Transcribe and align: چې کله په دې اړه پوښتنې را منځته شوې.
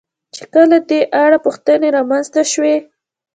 چې 0.35 0.43
کله 0.53 0.77
په 0.81 0.85
دې 0.89 0.99
اړه 1.23 1.37
پوښتنې 1.45 1.87
را 1.95 2.01
منځته 2.09 2.41
شوې. 2.51 2.75